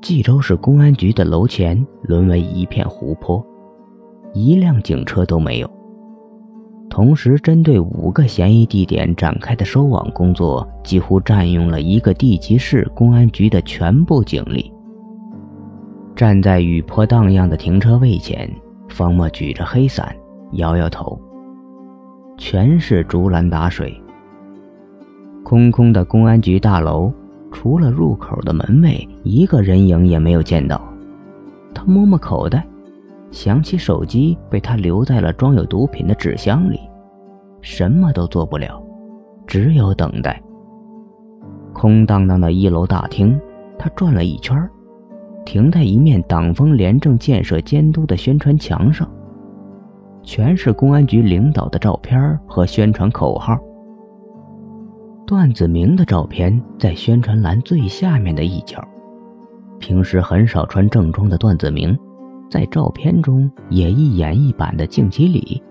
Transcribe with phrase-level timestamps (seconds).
[0.00, 3.44] 冀州市公安局的楼前沦为一片湖泊，
[4.32, 5.70] 一辆警车都没有。
[6.88, 14.72] 同时，针对五个嫌疑地点展开的收网工作，几乎占用了一个地级市公安局的全部警力。
[16.16, 18.50] 站在雨坡荡漾的停车位前，
[18.88, 20.14] 方墨举着黑伞，
[20.52, 21.18] 摇摇头。
[22.36, 23.94] 全是竹篮打水。
[25.44, 27.12] 空空的公安局大楼，
[27.52, 30.80] 除了入口的门卫，一个人影也没有见到。
[31.74, 32.66] 他摸摸口袋，
[33.30, 36.80] 想起手机被他留在了装有毒品的纸箱里，
[37.60, 38.82] 什么都做不了，
[39.46, 40.40] 只有等待。
[41.72, 43.38] 空荡荡的一楼大厅，
[43.78, 44.68] 他转了一圈，
[45.44, 49.08] 停在一面党风廉政建设监督的宣传墙上。
[50.22, 53.56] 全是公安局领导的照片和宣传口号。
[55.30, 58.82] 段子明的照片在宣传栏最下面的一角。
[59.78, 61.96] 平时很少穿正装的段子明，
[62.50, 65.62] 在照片中也一眼一板的敬起礼。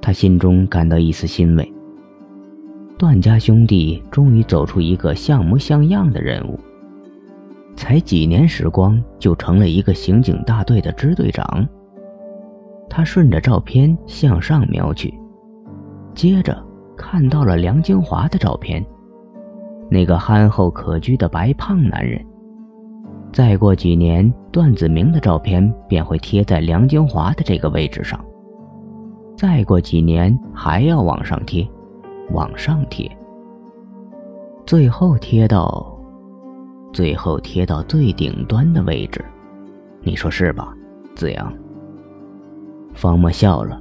[0.00, 1.72] 他心中感到一丝欣慰。
[2.96, 6.56] 段家兄弟终于走出一个像模像样的人物。
[7.74, 11.66] 才几年时光，就成了一个刑警大队的支队长。
[12.88, 15.12] 他顺着照片向上瞄去，
[16.14, 16.64] 接着
[17.02, 18.82] 看到了梁金华的照片，
[19.90, 22.24] 那个憨厚可掬的白胖男人。
[23.32, 28.24] 再过几年，段子明的照片便会贴在梁金华的这个位置上。
[29.36, 31.68] 再过几年，还要往上贴，
[32.30, 33.10] 往上贴，
[34.64, 35.98] 最后贴到，
[36.92, 39.24] 最后贴到最顶端的位置。
[40.02, 40.72] 你说是吧，
[41.16, 41.52] 子阳？
[42.94, 43.80] 方墨笑了，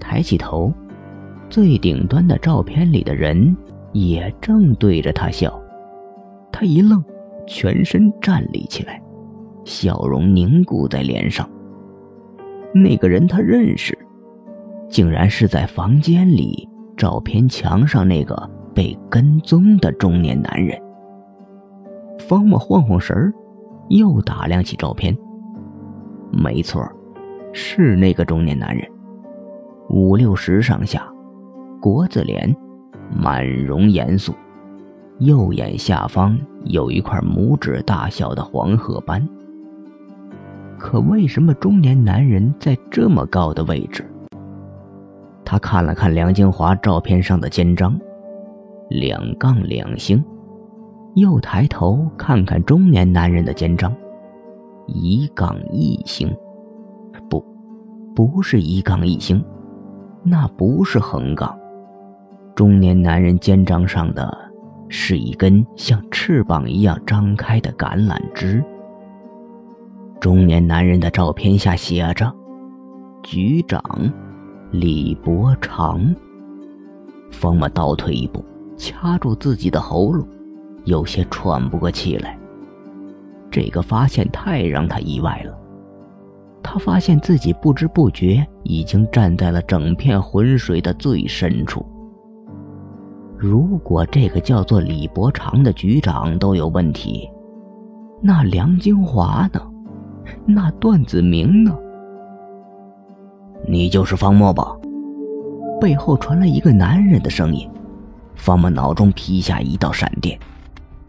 [0.00, 0.72] 抬起头，
[1.52, 3.54] 最顶端的照片里的人
[3.92, 5.52] 也正对着他笑。
[6.50, 7.04] 他一愣，
[7.46, 8.98] 全身站立起来，
[9.62, 11.46] 笑容凝固在脸上。
[12.72, 13.96] 那个人他认识，
[14.88, 16.66] 竟然是在房间里
[16.96, 20.80] 照片墙上那个被跟踪的中年男人。
[22.18, 23.30] 方墨晃晃神儿，
[23.90, 25.14] 又打量起照片。
[26.32, 26.82] 没错。
[27.52, 28.90] 是那个中年男人，
[29.90, 31.11] 五六十上下，
[31.82, 32.54] 国字脸，
[33.12, 34.32] 满容严肃，
[35.18, 39.28] 右眼下方有一块拇指大小的黄褐斑。
[40.78, 44.08] 可为什么中年男人在这么高的位置？
[45.44, 47.98] 他看了看梁金华照片上的肩章，
[48.88, 50.24] 两杠两星，
[51.16, 53.92] 又抬头看看中年男人的肩章，
[54.86, 56.32] 一杠一星。
[57.28, 57.44] 不
[58.14, 59.44] 不是一杠一星，
[60.22, 61.58] 那不是横杠。
[62.54, 64.36] 中年男人肩章上的
[64.88, 68.62] 是一根像翅膀一样张开的橄榄枝。
[70.20, 72.30] 中年男人的照片下写着
[73.24, 73.82] ：“局长
[74.70, 76.14] 李伯常。”
[77.32, 78.44] 方默倒退一步，
[78.76, 80.28] 掐住自己的喉咙，
[80.84, 82.38] 有些喘不过气来。
[83.50, 85.58] 这个发现太让他意外了。
[86.62, 91.84] 他发现自己不知不觉已经站在了整片浑水的最深处。
[93.42, 97.28] 如果这个叫做李伯长的局长都有问题，
[98.22, 99.60] 那梁金华呢？
[100.46, 101.76] 那段子明呢？
[103.66, 104.76] 你就是方墨吧？
[105.80, 107.68] 背后传来一个男人的声音。
[108.36, 110.38] 方墨脑中劈下一道闪电，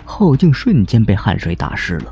[0.03, 2.11] 后颈瞬间被汗水打湿了。